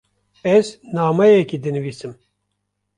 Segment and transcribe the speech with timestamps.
[0.55, 2.13] Ez nameyekê dinivîsim.